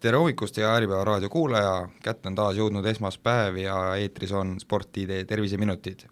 tere 0.00 0.18
hommikust, 0.18 0.58
hea 0.60 0.68
Äripäeva 0.76 1.02
raadio 1.04 1.28
kuulaja, 1.30 1.88
kätte 2.02 2.30
on 2.30 2.36
taas 2.38 2.58
jõudnud 2.58 2.86
esmaspäev 2.86 3.56
ja 3.58 3.74
eetris 3.98 4.32
on 4.32 4.54
Sport-ID 4.60 5.24
terviseminutid. 5.26 6.06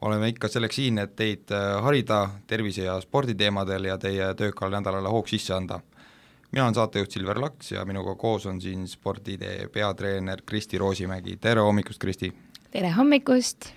oleme 0.00 0.28
ikka 0.28 0.48
selleks 0.48 0.76
siin, 0.76 0.98
et 0.98 1.16
teid 1.16 1.52
äh, 1.52 1.82
harida 1.82 2.30
tervise- 2.46 2.84
ja 2.86 3.00
sporditeemadel 3.00 3.84
ja 3.84 3.98
teie 3.98 4.34
töökal 4.34 4.70
nädalale 4.70 5.08
hoog 5.08 5.28
sisse 5.28 5.54
anda. 5.54 5.80
mina 6.52 6.64
olen 6.64 6.74
saatejuht 6.74 7.10
Silver 7.10 7.40
Laks 7.40 7.72
ja 7.72 7.84
minuga 7.84 8.14
koos 8.14 8.46
on 8.46 8.60
siin 8.60 8.88
Sport-ID 8.88 9.68
peatreener 9.72 10.42
Kristi 10.46 10.78
Roosimägi, 10.78 11.36
tere 11.36 11.60
hommikust, 11.60 11.98
Kristi! 11.98 12.32
tere 12.70 12.90
hommikust! 12.90 13.72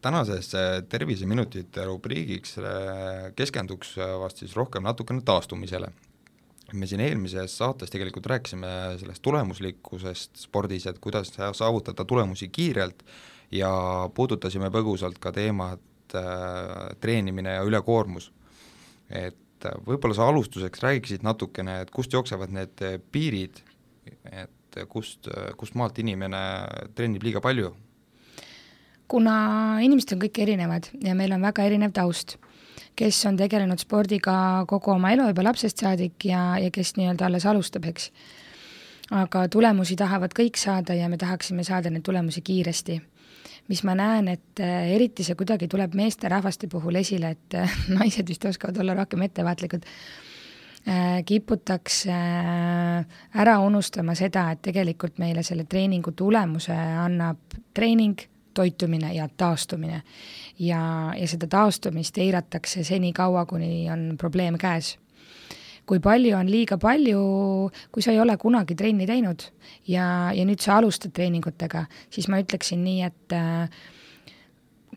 tänases 0.00 0.54
äh, 0.54 0.82
terviseminutite 0.88 1.84
rubriigiks 1.84 2.58
äh, 2.58 3.34
keskenduks 3.36 3.96
vast 4.18 4.36
siis 4.36 4.56
rohkem 4.56 4.82
natukene 4.82 5.20
taastumisele 5.24 5.92
me 6.72 6.86
siin 6.86 7.02
eelmises 7.04 7.56
saates 7.58 7.90
tegelikult 7.92 8.26
rääkisime 8.30 8.68
sellest 9.00 9.22
tulemuslikkusest 9.22 10.44
spordis, 10.44 10.86
et 10.86 10.98
kuidas 11.02 11.32
saavutada 11.52 12.04
tulemusi 12.04 12.48
kiirelt 12.48 13.02
ja 13.52 13.72
puudutasime 14.14 14.70
põgusalt 14.72 15.18
ka 15.20 15.32
teemat 15.32 16.16
äh, 16.16 16.96
treenimine 17.00 17.58
ja 17.58 17.66
ülekoormus. 17.68 18.32
et 19.10 19.66
äh, 19.66 19.78
võib-olla 19.86 20.16
sa 20.16 20.28
alustuseks 20.28 20.82
räägiksid 20.82 21.26
natukene, 21.26 21.80
et 21.82 21.90
kust 21.90 22.12
jooksevad 22.12 22.54
need 22.54 22.84
piirid, 23.12 23.62
et 24.30 24.82
kust, 24.88 25.28
kust 25.56 25.74
maalt 25.74 25.98
inimene 25.98 26.42
trennib 26.94 27.22
liiga 27.22 27.40
palju? 27.40 27.74
kuna 29.12 29.34
inimesed 29.84 30.14
on 30.14 30.22
kõik 30.22 30.38
erinevad 30.40 30.88
ja 31.04 31.12
meil 31.18 31.34
on 31.36 31.44
väga 31.44 31.66
erinev 31.68 31.92
taust 31.92 32.38
kes 32.96 33.24
on 33.26 33.36
tegelenud 33.40 33.80
spordiga 33.80 34.34
kogu 34.68 34.92
oma 34.94 35.12
elu 35.14 35.28
juba 35.30 35.46
lapsest 35.46 35.82
saadik 35.84 36.26
ja, 36.28 36.58
ja 36.60 36.70
kes 36.74 36.94
nii-öelda 36.98 37.26
alles 37.28 37.46
alustab, 37.48 37.86
eks. 37.90 38.10
aga 39.12 39.46
tulemusi 39.52 39.96
tahavad 39.96 40.34
kõik 40.36 40.60
saada 40.60 40.96
ja 40.96 41.08
me 41.08 41.18
tahaksime 41.20 41.64
saada 41.64 41.90
neid 41.90 42.04
tulemusi 42.06 42.42
kiiresti. 42.44 43.00
mis 43.68 43.84
ma 43.84 43.94
näen, 43.94 44.28
et 44.28 44.60
äh, 44.60 44.90
eriti 44.94 45.24
see 45.24 45.36
kuidagi 45.38 45.68
tuleb 45.70 45.94
meesterahvaste 45.94 46.66
puhul 46.68 46.98
esile, 46.98 47.30
et 47.30 47.54
äh, 47.54 47.78
naised 47.98 48.28
vist 48.28 48.44
oskavad 48.44 48.76
olla 48.82 48.94
rohkem 48.94 49.22
ettevaatlikud 49.22 49.86
äh,, 50.88 51.22
kiputakse 51.24 52.18
ära 53.44 53.58
unustama 53.60 54.14
seda, 54.14 54.50
et 54.52 54.62
tegelikult 54.62 55.18
meile 55.18 55.42
selle 55.42 55.64
treeningu 55.64 56.12
tulemuse 56.12 56.74
annab 56.74 57.60
treening, 57.74 58.31
toitumine 58.54 59.12
ja 59.14 59.28
taastumine. 59.36 60.02
ja, 60.58 61.12
ja 61.16 61.28
seda 61.28 61.46
taastumist 61.46 62.18
eiratakse 62.18 62.84
senikaua, 62.84 63.46
kuni 63.46 63.90
on 63.90 64.12
probleem 64.18 64.58
käes. 64.58 64.96
kui 65.86 65.98
palju 66.00 66.36
on 66.38 66.50
liiga 66.50 66.78
palju, 66.78 67.22
kui 67.92 68.02
sa 68.02 68.12
ei 68.12 68.20
ole 68.20 68.36
kunagi 68.38 68.74
trenni 68.78 69.06
teinud 69.06 69.42
ja, 69.88 70.30
ja 70.30 70.44
nüüd 70.46 70.62
sa 70.62 70.76
alustad 70.78 71.10
treeningutega, 71.12 71.86
siis 72.10 72.28
ma 72.30 72.38
ütleksin 72.38 72.84
nii, 72.84 73.02
et 73.02 73.34
äh, 73.34 73.66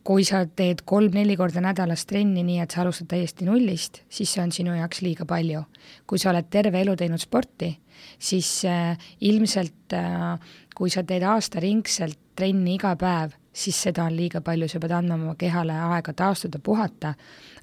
kui 0.05 0.21
sa 0.27 0.43
teed 0.45 0.83
kolm-neli 0.85 1.33
korda 1.39 1.63
nädalas 1.65 2.05
trenni, 2.05 2.43
nii 2.45 2.59
et 2.61 2.75
sa 2.75 2.83
alustad 2.83 3.09
täiesti 3.15 3.47
nullist, 3.47 4.03
siis 4.09 4.35
see 4.35 4.43
on 4.43 4.53
sinu 4.53 4.75
jaoks 4.77 5.01
liiga 5.01 5.25
palju. 5.25 5.63
kui 6.05 6.21
sa 6.21 6.29
oled 6.29 6.51
terve 6.53 6.81
elu 6.85 6.93
teinud 6.95 7.21
sporti, 7.21 7.71
siis 8.19 8.61
äh, 8.69 8.93
ilmselt 9.25 9.97
äh, 9.97 10.37
kui 10.75 10.91
sa 10.91 11.03
teed 11.07 11.23
aastaringselt 11.25 12.19
trenni 12.35 12.75
iga 12.75 12.93
päev, 12.99 13.33
siis 13.55 13.77
seda 13.87 14.05
on 14.09 14.15
liiga 14.17 14.41
palju, 14.43 14.67
sa 14.69 14.81
pead 14.83 14.95
andma 14.97 15.15
oma 15.15 15.35
kehale 15.39 15.77
aega 15.87 16.13
taastuda, 16.13 16.59
puhata, 16.63 17.13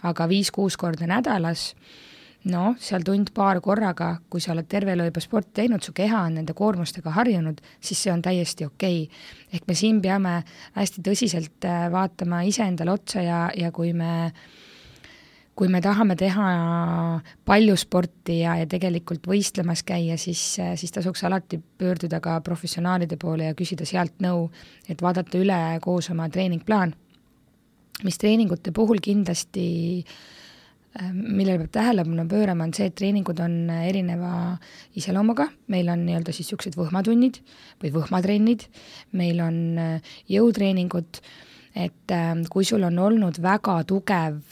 aga 0.08 0.28
viis-kuus 0.30 0.78
korda 0.80 1.06
nädalas, 1.10 1.72
noh, 2.48 2.72
seal 2.82 3.04
tund-paar 3.06 3.60
korraga, 3.62 4.16
kui 4.30 4.40
sa 4.42 4.54
oled 4.54 4.66
terve 4.70 4.96
elu 4.96 5.06
juba 5.10 5.22
sporti 5.22 5.60
teinud, 5.60 5.84
su 5.84 5.94
keha 5.94 6.24
on 6.26 6.40
nende 6.40 6.56
koormustega 6.58 7.12
harjunud, 7.14 7.60
siis 7.80 8.02
see 8.02 8.12
on 8.12 8.24
täiesti 8.24 8.66
okei. 8.66 9.04
Okay.. 9.04 9.22
ehk 9.52 9.68
me 9.68 9.78
siin 9.78 10.00
peame 10.02 10.40
hästi 10.74 11.04
tõsiselt 11.06 11.68
äh, 11.68 11.86
vaatama 11.92 12.42
iseendale 12.48 12.96
otsa 12.96 13.22
ja, 13.22 13.44
ja 13.54 13.70
kui 13.70 13.92
me 13.92 14.12
äh, 14.26 14.42
kui 15.62 15.70
me 15.70 15.78
tahame 15.78 16.16
teha 16.18 16.44
palju 17.46 17.76
sporti 17.78 18.40
ja, 18.40 18.56
ja 18.58 18.66
tegelikult 18.66 19.28
võistlemas 19.30 19.84
käia, 19.86 20.16
siis, 20.18 20.40
siis 20.58 20.90
tasuks 20.90 21.22
alati 21.28 21.60
pöörduda 21.78 22.18
ka 22.24 22.40
professionaalide 22.42 23.14
poole 23.14 23.46
ja 23.46 23.54
küsida 23.54 23.86
sealt 23.86 24.16
nõu, 24.24 24.48
et 24.90 24.98
vaadata 25.06 25.38
üle 25.38 25.60
koos 25.84 26.10
oma 26.10 26.26
treeningplaan. 26.34 26.96
mis 28.02 28.18
treeningute 28.18 28.72
puhul 28.74 28.98
kindlasti 28.98 29.68
äh, 30.02 31.14
millele 31.14 31.62
peab 31.62 31.70
tähelepanu 31.78 32.26
pöörama, 32.26 32.66
on 32.66 32.74
see, 32.74 32.90
et 32.90 32.98
treeningud 32.98 33.38
on 33.46 33.70
erineva 33.70 34.58
iseloomuga, 34.98 35.46
meil 35.70 35.94
on 35.94 36.02
nii-öelda 36.08 36.34
siis 36.34 36.48
niisugused 36.50 36.74
võhmatunnid 36.74 37.38
või 37.84 37.94
võhmatrennid, 38.00 38.66
meil 39.14 39.46
on 39.46 39.62
äh, 39.78 40.14
jõutreeningud, 40.26 41.22
et 41.86 42.18
äh, 42.18 42.30
kui 42.50 42.66
sul 42.66 42.90
on 42.90 42.98
olnud 42.98 43.38
väga 43.46 43.84
tugev 43.86 44.42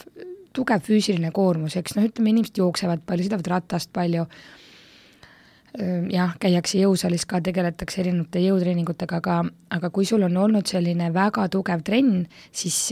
tugev 0.53 0.83
füüsiline 0.85 1.31
koormus, 1.35 1.77
eks. 1.79 1.95
Noh, 1.97 2.07
ütleme 2.09 2.33
inimesed 2.33 2.59
jooksevad 2.61 3.05
palju, 3.07 3.27
sõidavad 3.27 3.49
ratast 3.55 3.91
palju, 3.95 4.25
jah, 6.11 6.33
käiakse 6.41 6.81
jõusaalis 6.81 7.23
ka, 7.29 7.39
tegeletakse 7.43 8.01
erinevate 8.01 8.41
jõutreeningutega, 8.43 9.21
aga, 9.21 9.37
aga 9.71 9.89
kui 9.95 10.05
sul 10.07 10.25
on 10.27 10.35
olnud 10.37 10.67
selline 10.67 11.07
väga 11.15 11.45
tugev 11.53 11.83
trenn, 11.87 12.25
siis 12.51 12.91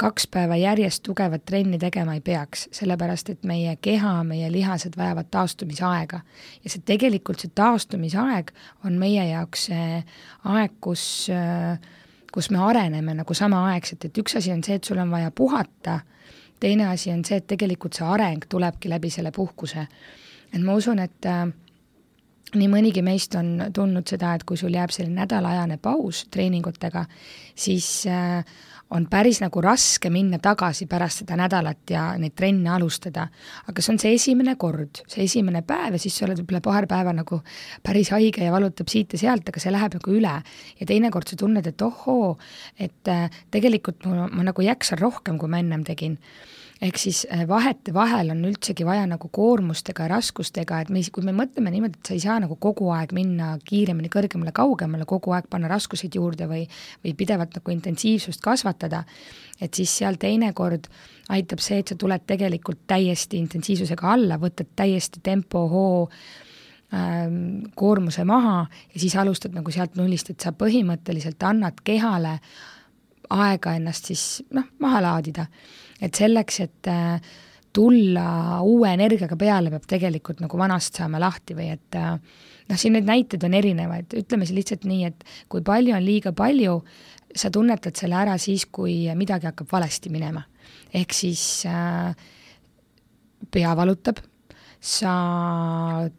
kaks 0.00 0.28
päeva 0.32 0.56
järjest 0.56 1.02
tugevat 1.04 1.44
trenni 1.44 1.78
tegema 1.82 2.16
ei 2.16 2.24
peaks, 2.24 2.70
sellepärast 2.76 3.34
et 3.34 3.44
meie 3.44 3.76
keha, 3.84 4.14
meie 4.24 4.48
lihased 4.52 4.96
vajavad 4.96 5.28
taastumisaega. 5.30 6.22
ja 6.64 6.72
see 6.72 6.80
tegelikult, 6.88 7.44
see 7.44 7.52
taastumisaeg 7.54 8.54
on 8.84 8.96
meie 8.98 9.28
jaoks 9.28 9.68
see 9.68 10.02
aeg, 10.44 10.80
kus 10.80 11.28
kus 12.32 12.50
me 12.52 12.58
areneme 12.60 13.14
nagu 13.16 13.34
samaaegselt, 13.34 14.04
et 14.04 14.18
üks 14.20 14.36
asi 14.36 14.52
on 14.52 14.64
see, 14.64 14.76
et 14.76 14.84
sul 14.84 14.98
on 15.00 15.10
vaja 15.12 15.30
puhata 15.32 16.00
teine 16.60 16.88
asi 16.88 17.10
on 17.12 17.24
see, 17.24 17.36
et 17.36 17.46
tegelikult 17.46 17.94
see 17.94 18.06
areng 18.06 18.46
tulebki 18.48 18.88
läbi 18.88 19.10
selle 19.10 19.32
puhkuse. 19.32 19.86
et 20.52 20.62
ma 20.62 20.74
usun, 20.74 20.98
et 20.98 21.26
äh, 21.26 21.46
nii 22.54 22.68
mõnigi 22.70 23.02
meist 23.02 23.34
on 23.38 23.58
tundnud 23.74 24.06
seda, 24.08 24.36
et 24.36 24.44
kui 24.46 24.58
sul 24.60 24.74
jääb 24.74 24.92
selline 24.94 25.24
nädalaajane 25.24 25.80
paus 25.82 26.24
treeningutega, 26.30 27.04
siis 27.58 27.88
äh, 28.06 28.44
on 28.90 29.06
päris 29.10 29.40
nagu 29.42 29.60
raske 29.62 30.10
minna 30.14 30.38
tagasi 30.42 30.86
pärast 30.86 31.24
seda 31.24 31.36
nädalat 31.38 31.90
ja 31.90 32.04
neid 32.20 32.36
trenne 32.38 32.70
alustada. 32.70 33.26
aga 33.66 33.82
see 33.82 33.92
on 33.92 33.98
see 33.98 34.14
esimene 34.14 34.54
kord, 34.56 35.02
see 35.10 35.24
esimene 35.24 35.62
päev 35.66 35.96
ja 35.96 36.02
siis 36.02 36.18
sa 36.18 36.26
oled 36.28 36.38
võib-olla 36.42 36.62
paar 36.62 36.86
päeva 36.86 37.14
nagu 37.16 37.40
päris 37.82 38.12
haige 38.14 38.44
ja 38.44 38.52
valutab 38.54 38.88
siit 38.92 39.16
ja 39.16 39.18
sealt, 39.18 39.48
aga 39.48 39.62
see 39.62 39.74
läheb 39.74 39.98
nagu 39.98 40.14
üle. 40.14 40.36
ja 40.80 40.86
teinekord 40.86 41.28
sa 41.28 41.36
tunned, 41.36 41.66
et 41.66 41.82
ohoo, 41.82 42.36
et 42.78 43.10
äh, 43.10 43.26
tegelikult 43.50 44.06
ma, 44.06 44.28
ma 44.30 44.46
nagu 44.52 44.62
jaksan 44.62 45.02
rohkem, 45.02 45.38
kui 45.38 45.50
ma 45.50 45.58
ennem 45.58 45.82
tegin 45.84 46.20
ehk 46.82 46.98
siis 47.00 47.22
äh, 47.32 47.46
vahetevahel 47.48 48.30
on 48.34 48.42
üldsegi 48.44 48.84
vaja 48.84 49.06
nagu 49.08 49.30
koormustega 49.32 50.04
ja 50.04 50.12
raskustega, 50.16 50.82
et 50.82 50.90
me, 50.92 51.00
kui 51.12 51.24
me 51.24 51.32
mõtleme 51.36 51.72
niimoodi, 51.72 52.00
et 52.00 52.10
sa 52.10 52.16
ei 52.16 52.20
saa 52.20 52.36
nagu 52.42 52.58
kogu 52.60 52.90
aeg 52.92 53.14
minna 53.16 53.54
kiiremini, 53.64 54.10
kõrgemale, 54.12 54.52
kaugemale, 54.56 55.06
kogu 55.08 55.32
aeg 55.36 55.48
panna 55.50 55.70
raskuseid 55.72 56.18
juurde 56.18 56.48
või, 56.50 56.66
või 57.04 57.14
pidevalt 57.16 57.56
nagu 57.56 57.72
intensiivsust 57.72 58.44
kasvatada, 58.44 59.04
et 59.60 59.72
siis 59.74 59.94
seal 60.02 60.20
teinekord 60.20 60.90
aitab 61.32 61.64
see, 61.64 61.80
et 61.80 61.94
sa 61.94 61.96
tuled 61.98 62.26
tegelikult 62.28 62.84
täiesti 62.86 63.40
intensiivsusega 63.40 64.12
alla, 64.12 64.40
võtad 64.42 64.68
täiesti 64.76 65.24
tempo, 65.24 65.64
hoo, 65.72 66.04
ähm, 66.92 67.72
koormuse 67.74 68.26
maha 68.28 68.66
ja 68.92 69.00
siis 69.00 69.16
alustad 69.16 69.56
nagu 69.56 69.72
sealt 69.72 69.96
nullist, 69.96 70.30
et 70.30 70.44
sa 70.44 70.52
põhimõtteliselt 70.52 71.40
annad 71.48 71.80
kehale 71.84 72.36
aega 73.32 73.72
ennast 73.74 74.12
siis 74.12 74.28
noh, 74.54 74.68
maha 74.78 75.00
laadida 75.02 75.48
et 76.02 76.18
selleks, 76.18 76.60
et 76.64 76.90
äh, 76.90 77.20
tulla 77.76 78.60
uue 78.64 78.88
energiaga 78.92 79.36
peale, 79.38 79.72
peab 79.72 79.86
tegelikult 79.88 80.40
nagu 80.44 80.60
vanast 80.60 80.96
saama 80.96 81.20
lahti 81.20 81.56
või 81.56 81.70
et 81.74 81.98
äh, 81.98 82.14
noh, 82.16 82.78
siin 82.80 82.96
neid 82.96 83.08
näiteid 83.08 83.44
on 83.46 83.56
erinevaid, 83.56 84.16
ütleme 84.16 84.48
siis 84.48 84.56
lihtsalt 84.60 84.86
nii, 84.88 85.10
et 85.10 85.26
kui 85.52 85.64
palju 85.64 85.96
on 85.96 86.04
liiga 86.04 86.32
palju, 86.36 86.78
sa 87.36 87.50
tunnetad 87.52 87.98
selle 87.98 88.16
ära 88.16 88.36
siis, 88.40 88.64
kui 88.72 89.04
midagi 89.18 89.48
hakkab 89.50 89.68
valesti 89.72 90.12
minema. 90.12 90.44
ehk 90.94 91.12
siis 91.12 91.66
äh, 91.68 92.14
pea 93.52 93.74
valutab, 93.76 94.22
sa 94.80 95.12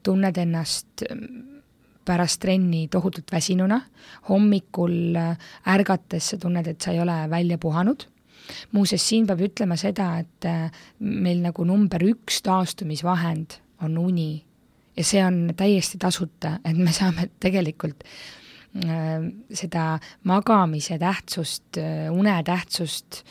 tunned 0.03 0.37
ennast 0.37 1.03
pärast 2.07 2.39
trenni 2.41 2.87
tohutult 2.91 3.31
väsinuna, 3.31 3.79
hommikul 4.29 5.17
ärgates 5.67 6.31
sa 6.31 6.37
tunned, 6.39 6.67
et 6.67 6.81
sa 6.81 6.93
ei 6.93 7.01
ole 7.03 7.15
välja 7.29 7.57
puhanud 7.57 8.05
muuseas, 8.71 9.03
siin 9.07 9.27
peab 9.27 9.43
ütlema 9.47 9.77
seda, 9.79 10.13
et 10.23 10.47
äh, 10.47 10.67
meil 10.99 11.41
nagu 11.43 11.65
number 11.67 12.03
üks 12.07 12.41
taastumisvahend 12.45 13.59
on 13.85 13.97
uni. 14.01 14.31
Ja 14.97 15.05
see 15.05 15.21
on 15.21 15.43
täiesti 15.57 15.99
tasuta, 16.01 16.57
et 16.65 16.77
me 16.77 16.93
saame 16.95 17.29
tegelikult 17.43 18.03
äh, 18.03 19.21
seda 19.53 19.91
magamise 20.29 20.97
tähtsust, 21.01 21.77
äh, 21.81 22.07
une 22.13 22.39
tähtsust 22.43 23.23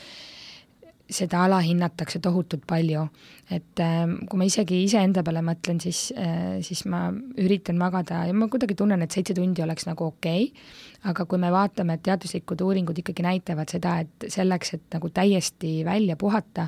seda 1.10 1.44
alahinnatakse 1.46 2.18
tohutult 2.18 2.64
palju. 2.66 3.06
et 3.50 3.80
äh, 3.80 4.06
kui 4.28 4.38
ma 4.38 4.46
isegi 4.48 4.80
iseenda 4.84 5.22
peale 5.22 5.42
mõtlen, 5.46 5.78
siis 5.80 6.12
äh,, 6.18 6.58
siis 6.66 6.84
ma 6.90 7.12
üritan 7.38 7.78
magada 7.78 8.24
ja 8.26 8.34
ma 8.34 8.48
kuidagi 8.50 8.74
tunnen, 8.74 9.02
et 9.02 9.14
seitse 9.14 9.34
tundi 9.34 9.62
oleks 9.62 9.86
nagu 9.86 10.08
okei. 10.10 10.48
Okay,, 10.50 10.66
aga 11.06 11.26
kui 11.30 11.38
me 11.38 11.52
vaatame, 11.54 11.94
et 11.94 12.02
teaduslikud 12.06 12.64
uuringud 12.66 12.98
ikkagi 12.98 13.22
näitavad 13.22 13.70
seda, 13.70 14.00
et 14.02 14.28
selleks, 14.32 14.74
et 14.74 14.86
nagu 14.96 15.10
täiesti 15.14 15.78
välja 15.86 16.16
puhata, 16.18 16.66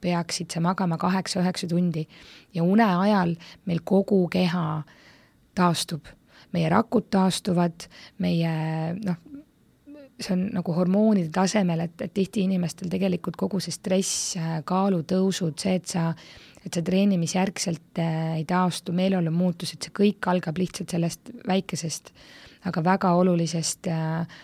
peaksid 0.00 0.52
sa 0.52 0.60
magama 0.60 0.98
kaheksa-üheksa 1.00 1.68
tundi. 1.70 2.04
Ja 2.54 2.62
une 2.62 2.84
ajal 2.84 3.34
meil 3.66 3.80
kogu 3.84 4.26
keha 4.32 4.82
taastub, 5.58 6.06
meie 6.52 6.68
rakud 6.70 7.08
taastuvad, 7.10 7.88
meie 8.22 8.52
noh, 9.00 9.18
see 10.18 10.34
on 10.34 10.48
nagu 10.56 10.74
hormoonide 10.74 11.30
tasemel, 11.34 11.84
et, 11.86 12.02
et 12.02 12.12
tihti 12.14 12.42
inimestel 12.46 12.90
tegelikult 12.90 13.38
kogu 13.38 13.60
see 13.62 13.74
stress, 13.74 14.34
kaalutõusud, 14.66 15.54
see, 15.60 15.78
et 15.78 15.86
sa, 15.94 16.08
et 16.64 16.74
sa 16.74 16.82
treenimisjärgselt 16.84 18.02
äh, 18.02 18.34
ei 18.40 18.44
taastu, 18.48 18.94
meeleolu 18.96 19.32
muutused, 19.34 19.78
see 19.82 19.94
kõik 19.94 20.30
algab 20.30 20.58
lihtsalt 20.58 20.94
sellest 20.96 21.32
väikesest, 21.46 22.12
aga 22.68 22.82
väga 22.84 23.14
olulisest 23.20 23.90
äh, 23.94 24.40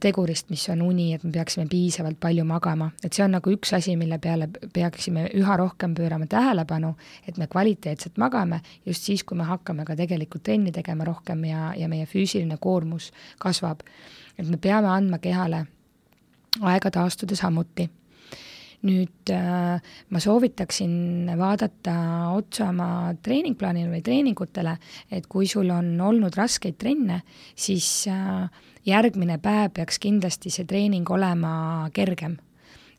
tegurist, 0.00 0.50
mis 0.50 0.64
on 0.72 0.82
uni, 0.82 1.12
et 1.14 1.24
me 1.24 1.30
peaksime 1.32 1.68
piisavalt 1.70 2.18
palju 2.20 2.44
magama, 2.44 2.90
et 3.04 3.12
see 3.14 3.22
on 3.24 3.36
nagu 3.36 3.52
üks 3.54 3.70
asi, 3.76 3.94
mille 3.96 4.18
peale 4.18 4.48
peaksime 4.74 5.28
üha 5.38 5.56
rohkem 5.60 5.94
pöörama 5.94 6.26
tähelepanu, 6.26 6.96
et 7.28 7.38
me 7.38 7.46
kvaliteetselt 7.46 8.18
magame 8.18 8.60
just 8.86 9.06
siis, 9.06 9.22
kui 9.24 9.38
me 9.38 9.46
hakkame 9.46 9.86
ka 9.86 9.94
tegelikult 9.96 10.42
trenni 10.42 10.74
tegema 10.74 11.06
rohkem 11.06 11.44
ja, 11.46 11.72
ja 11.78 11.88
meie 11.88 12.06
füüsiline 12.10 12.58
koormus 12.60 13.12
kasvab 13.38 13.86
et 14.38 14.48
me 14.48 14.58
peame 14.60 14.88
andma 14.92 15.18
kehale 15.22 15.64
aega 16.62 16.90
taastuda 16.90 17.36
samuti. 17.36 17.88
Nüüd 18.86 19.32
äh, 19.32 19.80
ma 20.10 20.20
soovitaksin 20.22 21.30
vaadata 21.38 21.96
otsa 22.36 22.70
oma 22.70 23.14
treeningplaanile 23.22 23.90
või 23.94 24.02
treeningutele, 24.04 24.76
et 25.10 25.26
kui 25.30 25.48
sul 25.50 25.70
on 25.74 25.94
olnud 26.00 26.36
raskeid 26.36 26.76
trenne, 26.80 27.22
siis 27.56 27.88
äh, 28.12 28.50
järgmine 28.86 29.38
päev 29.42 29.72
peaks 29.76 30.00
kindlasti 30.02 30.52
see 30.52 30.66
treening 30.68 31.08
olema 31.10 31.88
kergem. 31.94 32.36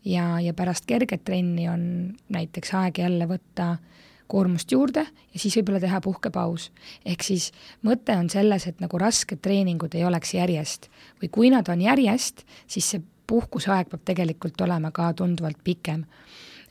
ja, 0.06 0.40
ja 0.40 0.54
pärast 0.54 0.86
kerget 0.88 1.24
trenni 1.26 1.68
on 1.70 2.16
näiteks 2.30 2.74
aeg 2.74 3.00
jälle 3.00 3.28
võtta 3.28 3.78
koormust 4.28 4.72
juurde 4.72 5.06
ja 5.08 5.40
siis 5.40 5.56
võib-olla 5.58 5.80
teha 5.80 6.02
puhkepaus. 6.02 6.72
ehk 7.06 7.24
siis 7.24 7.52
mõte 7.84 8.16
on 8.18 8.30
selles, 8.30 8.68
et 8.68 8.80
nagu 8.84 8.98
rasked 8.98 9.40
treeningud 9.42 9.96
ei 9.96 10.06
oleks 10.06 10.34
järjest 10.34 10.90
või 11.22 11.30
kui 11.32 11.52
nad 11.54 11.70
on 11.70 11.82
järjest, 11.82 12.44
siis 12.68 12.90
see 12.92 13.04
puhkuseaeg 13.28 13.90
peab 13.92 14.06
tegelikult 14.08 14.62
olema 14.66 14.92
ka 14.96 15.12
tunduvalt 15.18 15.60
pikem. 15.64 16.06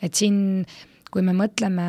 et 0.03 0.15
siin, 0.15 0.65
kui 1.11 1.23
me 1.25 1.33
mõtleme 1.33 1.85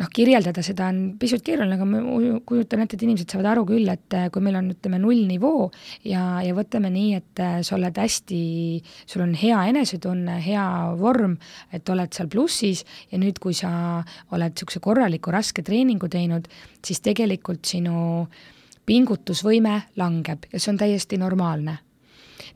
noh, 0.00 0.08
kirjeldada 0.14 0.62
seda 0.64 0.86
on 0.92 1.00
pisut 1.20 1.42
keeruline, 1.44 1.76
aga 1.76 1.86
ma 1.88 2.00
kujutan 2.48 2.84
ette, 2.84 2.96
et 2.96 3.04
inimesed 3.04 3.32
saavad 3.32 3.50
aru 3.52 3.64
küll, 3.68 3.88
et 3.92 4.16
äh, 4.16 4.28
kui 4.32 4.44
meil 4.44 4.56
on, 4.60 4.70
ütleme, 4.72 5.00
nullnivoo 5.02 5.68
ja, 6.08 6.24
ja 6.44 6.56
võtame 6.56 6.92
nii, 6.94 7.20
et 7.20 7.42
äh, 7.42 7.58
sa 7.66 7.76
oled 7.76 8.00
hästi, 8.00 8.40
sul 9.10 9.26
on 9.26 9.36
hea 9.38 9.60
enesetunne, 9.72 10.38
hea 10.44 10.64
vorm, 11.00 11.36
et 11.74 11.92
oled 11.92 12.16
seal 12.16 12.30
plussis 12.32 12.86
ja 13.12 13.20
nüüd, 13.20 13.40
kui 13.42 13.56
sa 13.58 13.72
oled 14.32 14.56
niisuguse 14.56 14.82
korraliku 14.84 15.34
raske 15.34 15.64
treeningu 15.66 16.08
teinud, 16.12 16.48
siis 16.84 17.04
tegelikult 17.04 17.68
sinu 17.68 18.26
pingutusvõime 18.88 19.78
langeb 20.00 20.48
ja 20.50 20.58
see 20.58 20.72
on 20.72 20.80
täiesti 20.80 21.20
normaalne 21.20 21.78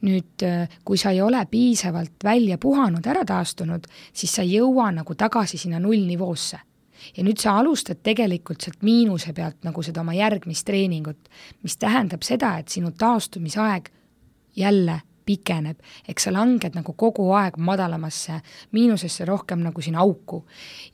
nüüd, 0.02 0.42
äh, 0.42 0.68
kui 0.84 0.98
sa 0.98 1.10
ei 1.10 1.22
ole 1.22 1.40
piisavalt 1.50 2.24
välja 2.24 2.58
puhanud, 2.58 3.06
ära 3.06 3.24
taastunud, 3.24 3.86
siis 4.12 4.34
sa 4.34 4.42
ei 4.42 4.56
jõua 4.58 4.90
nagu 4.92 5.14
tagasi 5.14 5.58
sinna 5.58 5.80
nullnivoosse. 5.80 6.58
Ja 7.16 7.22
nüüd 7.24 7.38
sa 7.38 7.58
alustad 7.60 8.00
tegelikult 8.02 8.64
sealt 8.64 8.82
miinuse 8.82 9.32
pealt 9.36 9.64
nagu 9.64 9.82
seda 9.84 10.00
oma 10.00 10.14
järgmist 10.16 10.66
treeningut, 10.66 11.28
mis 11.62 11.76
tähendab 11.76 12.24
seda, 12.26 12.56
et 12.58 12.72
sinu 12.72 12.90
taastumisaeg 12.98 13.90
jälle 14.56 15.00
pikeneb, 15.26 15.80
eks 16.08 16.28
sa 16.28 16.32
langed 16.34 16.76
nagu 16.78 16.94
kogu 16.98 17.26
aeg 17.36 17.58
madalamasse 17.58 18.40
miinusesse, 18.76 19.26
rohkem 19.28 19.64
nagu 19.64 19.82
sinna 19.82 20.04
auku. 20.04 20.44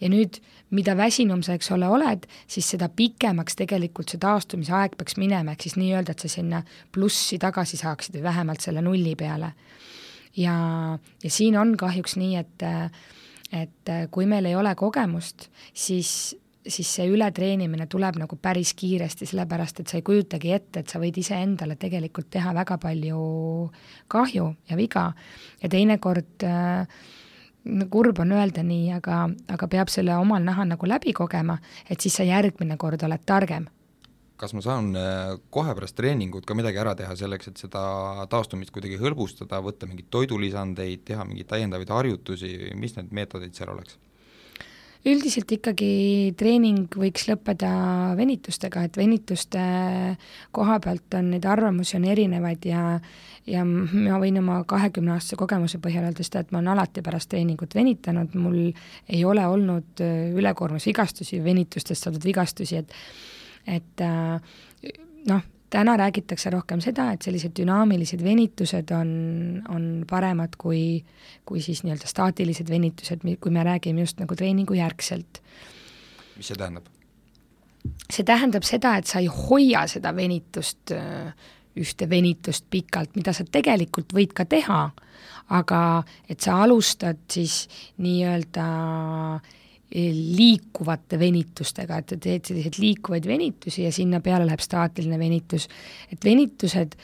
ja 0.01 0.09
nüüd, 0.09 0.41
mida 0.71 0.97
väsinum 0.97 1.43
sa, 1.45 1.57
eks 1.59 1.71
ole, 1.77 1.89
oled, 1.89 2.27
siis 2.49 2.71
seda 2.75 2.89
pikemaks 2.89 3.57
tegelikult 3.61 4.13
see 4.13 4.21
taastumise 4.23 4.73
aeg 4.77 4.97
peaks 4.97 5.19
minema, 5.21 5.53
ehk 5.53 5.69
siis 5.69 5.77
nii-öelda, 5.81 6.17
et 6.17 6.25
sa 6.25 6.33
sinna 6.33 6.63
plussi 6.93 7.39
tagasi 7.43 7.81
saaksid 7.81 8.17
või 8.19 8.29
vähemalt 8.31 8.65
selle 8.65 8.85
nulli 8.85 9.15
peale. 9.17 9.53
ja, 10.37 10.55
ja 11.25 11.31
siin 11.31 11.59
on 11.61 11.77
kahjuks 11.77 12.17
nii, 12.17 12.37
et 12.37 12.69
et 13.53 13.91
kui 14.11 14.25
meil 14.25 14.47
ei 14.49 14.55
ole 14.57 14.71
kogemust, 14.81 15.51
siis 15.77 16.33
siis 16.69 16.91
see 16.97 17.09
ületreenimine 17.11 17.87
tuleb 17.91 18.19
nagu 18.21 18.37
päris 18.41 18.75
kiiresti, 18.79 19.27
sellepärast 19.27 19.83
et 19.83 19.91
sa 19.91 19.99
ei 19.99 20.05
kujutagi 20.07 20.53
ette, 20.55 20.83
et 20.83 20.93
sa 20.93 21.01
võid 21.03 21.19
iseendale 21.19 21.77
tegelikult 21.81 22.31
teha 22.31 22.55
väga 22.55 22.79
palju 22.83 23.19
kahju 24.13 24.47
ja 24.71 24.79
viga 24.79 25.09
ja 25.63 25.73
teinekord 25.73 26.47
äh, 26.47 27.03
kurb 27.91 28.23
on 28.23 28.35
öelda 28.39 28.65
nii, 28.67 28.91
aga, 28.99 29.25
aga 29.55 29.69
peab 29.71 29.91
selle 29.93 30.17
omal 30.19 30.43
nahal 30.43 30.71
nagu 30.71 30.89
läbi 30.89 31.15
kogema, 31.15 31.59
et 31.91 32.01
siis 32.01 32.19
sa 32.19 32.27
järgmine 32.27 32.79
kord 32.79 33.03
oled 33.07 33.25
targem 33.27 33.69
kas 34.43 34.57
ma 34.59 34.63
saan 34.65 34.89
äh, 34.99 35.37
kohe 35.55 35.71
pärast 35.79 35.95
treeningut 35.95 36.47
ka 36.49 36.57
midagi 36.59 36.81
ära 36.83 36.97
teha 36.99 37.15
selleks, 37.19 37.53
et 37.53 37.61
seda 37.63 37.83
taastumist 38.31 38.73
kuidagi 38.75 38.99
hõlbustada, 38.99 39.61
võtta 39.63 39.87
mingeid 39.87 40.09
toidulisandeid, 40.11 41.05
teha 41.07 41.27
mingeid 41.29 41.47
täiendavaid 41.53 41.93
harjutusi, 41.95 42.73
mis 42.75 42.97
need 42.99 43.15
meetodid 43.15 43.55
seal 43.55 43.71
oleks? 43.71 44.01
Üldiselt 45.09 45.51
ikkagi 45.57 45.91
treening 46.39 46.95
võiks 46.99 47.27
lõppeda 47.31 47.73
venitustega, 48.19 48.85
et 48.87 48.97
venituste 48.97 49.63
koha 50.55 50.79
pealt 50.83 51.17
on 51.19 51.33
neid 51.35 51.47
arvamusi 51.49 51.99
on 51.99 52.09
erinevaid 52.13 52.67
ja 52.71 52.85
ja 53.43 53.65
ma 53.67 54.21
võin 54.23 54.39
oma 54.39 54.61
kahekümneaastase 54.71 55.35
kogemuse 55.41 55.81
põhjal 55.83 56.07
öelda 56.07 56.23
seda, 56.23 56.45
et 56.45 56.53
ma 56.55 56.61
olen 56.61 56.77
alati 56.77 57.03
pärast 57.03 57.33
treeningut 57.33 57.75
venitanud, 57.75 58.37
mul 58.39 58.59
ei 59.11 59.25
ole 59.27 59.43
olnud 59.51 60.03
ülekoormusvigastusi, 60.39 61.41
venitustest 61.43 62.07
saadud 62.07 62.23
vigastusi, 62.23 62.79
et 62.79 62.95
et 63.67 64.03
äh, 64.03 64.39
noh, 65.31 65.43
täna 65.73 65.97
räägitakse 65.97 66.51
rohkem 66.53 66.81
seda, 66.85 67.09
et 67.15 67.25
sellised 67.25 67.55
dünaamilised 67.57 68.23
venitused 68.25 68.93
on, 68.97 69.13
on 69.73 69.87
paremad 70.09 70.57
kui, 70.61 71.03
kui 71.49 71.63
siis 71.65 71.83
nii-öelda 71.87 72.09
staatilised 72.11 72.69
venitused, 72.71 73.25
kui 73.41 73.55
me 73.55 73.65
räägime 73.67 74.05
just 74.05 74.21
nagu 74.21 74.37
treeningu 74.37 74.77
järgselt. 74.79 75.41
mis 76.37 76.53
see 76.53 76.59
tähendab? 76.59 76.91
see 78.13 78.25
tähendab 78.25 78.67
seda, 78.69 78.97
et 79.01 79.09
sa 79.11 79.23
ei 79.23 79.31
hoia 79.33 79.87
seda 79.91 80.13
venitust, 80.17 80.93
ühte 81.77 82.09
venitust 82.09 82.69
pikalt, 82.71 83.17
mida 83.17 83.33
sa 83.33 83.45
tegelikult 83.49 84.13
võid 84.13 84.37
ka 84.37 84.45
teha, 84.45 84.83
aga 85.57 85.81
et 86.29 86.41
sa 86.45 86.61
alustad 86.63 87.25
siis 87.33 87.65
nii-öelda 88.05 88.69
äh, 89.41 89.59
liikuvate 89.93 91.19
venitustega, 91.21 91.99
et 92.01 92.15
teed 92.17 92.49
selliseid 92.49 92.79
liikuvaid 92.81 93.27
venitusi 93.29 93.85
ja 93.85 93.93
sinna 93.93 94.23
peale 94.25 94.47
läheb 94.49 94.63
staatiline 94.65 95.19
venitus. 95.21 95.69
et 96.13 96.25
venitused 96.25 96.97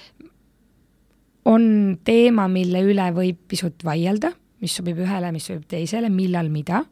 on 1.49 1.99
teema, 2.05 2.49
mille 2.49 2.83
üle 2.85 3.09
võib 3.17 3.41
pisut 3.49 3.85
vaielda, 3.85 4.33
mis 4.63 4.75
sobib 4.75 4.99
ühele, 5.05 5.31
mis 5.33 5.47
sobib 5.49 5.69
teisele, 5.71 6.11
millal 6.13 6.51
mida, 6.53 6.83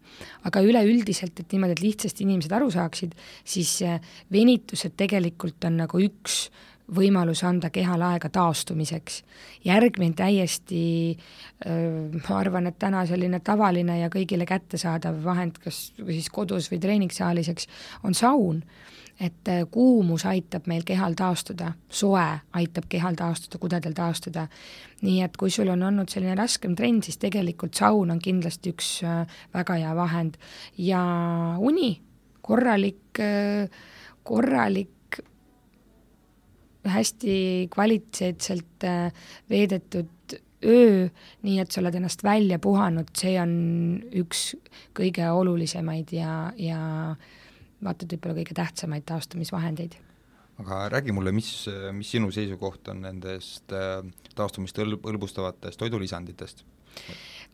aga 0.46 0.62
üleüldiselt, 0.62 1.40
et 1.40 1.52
niimoodi, 1.52 1.76
et 1.76 1.82
lihtsasti 1.82 2.24
inimesed 2.24 2.52
aru 2.54 2.70
saaksid, 2.72 3.16
siis 3.44 3.72
äh, 3.82 3.98
venitused 4.32 4.94
tegelikult 4.96 5.66
on 5.66 5.80
nagu 5.82 6.00
üks 6.00 6.46
võimalus 6.94 7.42
anda 7.46 7.70
kehale 7.70 8.04
aega 8.12 8.28
taastumiseks. 8.30 9.22
järgmine 9.64 10.14
täiesti, 10.14 11.18
ma 12.28 12.38
arvan, 12.38 12.66
et 12.66 12.78
täna 12.78 13.06
selline 13.06 13.40
tavaline 13.40 13.98
ja 14.00 14.10
kõigile 14.10 14.46
kättesaadav 14.46 15.22
vahend, 15.24 15.58
kas 15.62 15.92
siis 15.96 16.30
kodus 16.30 16.70
või 16.70 16.80
treeningsaalis, 16.80 17.48
eks, 17.48 17.66
on 18.04 18.14
saun. 18.14 18.62
et 19.20 19.48
kuumus 19.70 20.26
aitab 20.26 20.66
meil 20.66 20.82
kehal 20.84 21.14
taastuda, 21.16 21.70
soe 21.88 22.24
aitab 22.52 22.84
kehal 22.88 23.14
taastuda, 23.16 23.58
kudedel 23.58 23.92
taastuda. 23.92 24.48
nii 25.02 25.22
et 25.22 25.36
kui 25.36 25.50
sul 25.50 25.68
on 25.68 25.82
olnud 25.82 26.08
selline 26.08 26.34
raskem 26.34 26.76
trenn, 26.76 27.02
siis 27.02 27.18
tegelikult 27.18 27.74
saun 27.74 28.10
on 28.10 28.18
kindlasti 28.18 28.70
üks 28.70 29.02
väga 29.54 29.74
hea 29.74 29.94
vahend 29.96 30.36
ja 30.78 31.02
uni, 31.58 32.00
korralik, 32.42 33.18
korralik 34.22 34.95
hästi 36.92 37.68
kvaliteetselt 37.72 38.84
äh, 38.84 39.12
veedetud 39.50 40.36
öö, 40.64 41.08
nii 41.42 41.60
et 41.60 41.72
sa 41.72 41.80
oled 41.82 41.98
ennast 41.98 42.24
välja 42.24 42.58
puhanud, 42.62 43.10
see 43.16 43.36
on 43.40 43.52
üks 44.16 44.48
kõige 44.96 45.28
olulisemaid 45.30 46.12
ja, 46.16 46.50
ja 46.58 46.80
vaata, 47.84 48.06
et 48.06 48.16
võib-olla 48.16 48.38
kõige 48.40 48.56
tähtsamaid 48.56 49.06
taastumisvahendeid. 49.08 49.98
aga 50.62 50.86
räägi 50.88 51.12
mulle, 51.12 51.32
mis, 51.36 51.68
mis 51.92 52.10
sinu 52.10 52.30
seisukoht 52.32 52.88
on 52.88 53.02
nendest 53.04 53.72
äh, 53.72 54.00
taastumist 54.34 54.78
hõl-, 54.78 55.00
hõlbustavatest 55.04 55.78
toidulisanditest? 55.78 56.64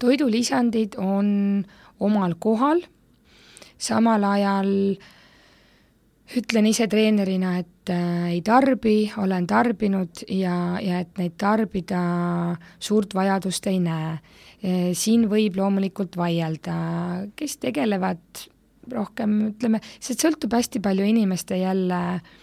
toidulisandid 0.02 0.96
on 0.98 1.64
omal 2.00 2.34
kohal, 2.38 2.82
samal 3.78 4.24
ajal 4.24 4.70
ütlen 6.38 6.68
ise 6.70 6.86
treenerina, 6.90 7.56
et 7.60 7.90
äh, 7.92 8.30
ei 8.36 8.40
tarbi, 8.46 9.12
olen 9.20 9.46
tarbinud 9.50 10.24
ja, 10.28 10.78
ja 10.82 11.02
et 11.02 11.18
neid 11.20 11.34
tarbida 11.40 12.02
suurt 12.78 13.14
vajadust 13.14 13.66
ei 13.72 13.82
näe. 13.82 14.16
siin 14.94 15.24
võib 15.26 15.56
loomulikult 15.58 16.14
vaielda, 16.16 16.74
kes 17.34 17.56
tegelevad 17.64 18.44
rohkem, 18.94 19.32
ütleme, 19.48 19.80
see 19.98 20.14
sõltub 20.14 20.54
hästi 20.54 20.78
palju 20.84 21.08
inimeste 21.10 21.58
jälle 21.58 21.98
Äh, 22.02 22.41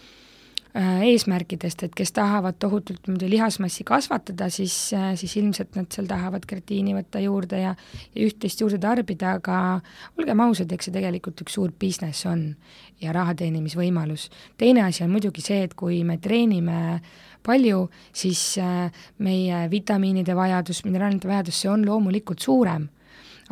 eesmärkidest, 0.76 1.84
et 1.84 1.96
kes 1.98 2.12
tahavad 2.14 2.60
tohutult 2.62 3.08
niimoodi 3.08 3.30
lihasmassi 3.32 3.84
kasvatada, 3.88 4.50
siis, 4.54 4.94
äh, 4.94 5.16
siis 5.18 5.34
ilmselt 5.38 5.74
nad 5.76 5.90
seal 5.94 6.06
tahavad 6.10 6.46
kreatiini 6.46 6.94
võtta 6.94 7.22
juurde 7.24 7.62
ja, 7.64 7.72
ja 8.14 8.28
üht-teist 8.28 8.62
juurde 8.62 8.78
tarbida, 8.82 9.34
aga 9.40 9.80
olgem 10.18 10.44
ausad, 10.46 10.70
eks 10.72 10.90
see 10.90 10.94
tegelikult 10.94 11.42
üks 11.42 11.58
suur 11.58 11.74
business 11.74 12.28
on 12.30 12.52
ja 13.02 13.16
raha 13.16 13.34
teenimisvõimalus. 13.40 14.30
teine 14.58 14.86
asi 14.86 15.04
on 15.04 15.12
muidugi 15.16 15.42
see, 15.42 15.64
et 15.66 15.74
kui 15.74 16.04
me 16.04 16.20
treenime 16.22 17.00
palju, 17.44 17.90
siis 18.14 18.44
äh, 18.62 18.94
meie 19.26 19.66
vitamiinide 19.72 20.38
vajadus, 20.38 20.84
mineraalide 20.86 21.28
vajadus, 21.28 21.64
see 21.64 21.74
on 21.74 21.86
loomulikult 21.88 22.46
suurem 22.46 22.90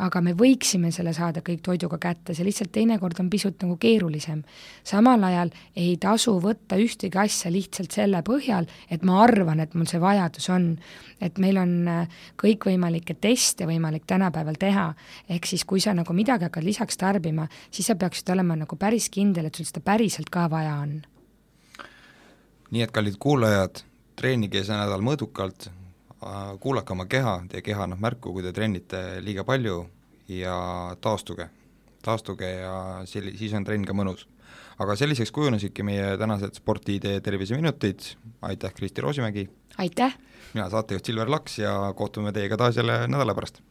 aga 0.04 0.20
me 0.22 0.34
võiksime 0.38 0.90
selle 0.94 1.12
saada 1.16 1.42
kõik 1.44 1.62
toiduga 1.64 1.98
kätte, 2.02 2.34
see 2.34 2.46
lihtsalt 2.46 2.70
teinekord 2.74 3.18
on 3.22 3.30
pisut 3.30 3.58
nagu 3.64 3.76
keerulisem. 3.80 4.42
samal 4.84 5.24
ajal 5.24 5.50
ei 5.76 5.96
tasu 6.00 6.36
võtta 6.42 6.78
ühtegi 6.78 7.18
asja 7.18 7.50
lihtsalt 7.50 7.92
selle 7.92 8.22
põhjal, 8.22 8.68
et 8.90 9.02
ma 9.02 9.22
arvan, 9.24 9.60
et 9.60 9.74
mul 9.74 9.88
see 9.90 10.00
vajadus 10.00 10.48
on. 10.54 10.78
et 11.20 11.38
meil 11.38 11.58
on 11.58 11.88
äh, 11.88 12.08
kõikvõimalikke 12.38 13.14
teste 13.20 13.66
võimalik 13.66 14.06
tänapäeval 14.06 14.54
teha, 14.58 14.94
ehk 15.28 15.46
siis 15.46 15.64
kui 15.64 15.80
sa 15.80 15.94
nagu 15.94 16.12
midagi 16.12 16.46
hakkad 16.46 16.64
lisaks 16.64 16.96
tarbima, 16.96 17.48
siis 17.70 17.86
sa 17.86 17.94
peaksid 17.94 18.30
olema 18.30 18.56
nagu 18.56 18.76
päris 18.76 19.10
kindel, 19.10 19.46
et 19.46 19.54
sul 19.54 19.66
seda 19.66 19.80
päriselt 19.80 20.30
ka 20.30 20.46
vaja 20.50 20.76
on. 20.82 21.02
nii 22.70 22.82
et 22.82 22.92
kallid 22.92 23.16
kuulajad, 23.18 23.82
treenige 24.16 24.62
see 24.62 24.76
nädal 24.76 25.02
mõõdukalt, 25.02 25.70
kuulake 26.60 26.92
oma 26.92 27.06
keha, 27.06 27.38
teie 27.50 27.62
keha 27.62 27.84
annab 27.86 28.02
märku, 28.02 28.32
kui 28.34 28.42
te 28.42 28.52
trennite 28.52 29.20
liiga 29.24 29.44
palju 29.46 29.84
ja 30.32 30.56
taastuge, 31.00 31.48
taastuge 32.04 32.50
ja 32.58 32.74
sel-, 33.08 33.34
siis 33.38 33.54
on 33.54 33.66
trenn 33.68 33.86
ka 33.86 33.96
mõnus. 33.96 34.26
aga 34.78 34.94
selliseks 34.96 35.32
kujunesidki 35.34 35.82
meie 35.82 36.16
tänased 36.18 36.54
Spordi-idee 36.54 37.20
terviseminutid, 37.20 38.12
aitäh, 38.42 38.74
Kristi 38.74 39.00
Roosimägi! 39.00 39.48
aitäh! 39.78 40.18
mina, 40.54 40.70
saatejuht 40.70 41.04
Silver 41.04 41.30
Laks 41.30 41.58
ja 41.58 41.92
kohtume 41.96 42.32
teiega 42.32 42.56
taas 42.56 42.76
jälle 42.76 43.06
nädala 43.08 43.34
pärast 43.34 43.62